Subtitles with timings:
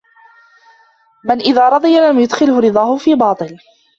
[1.23, 3.57] مَنْ إذَا رَضِيَ لَمْ يُدْخِلْهُ رِضَاهُ فِي بَاطِلٍ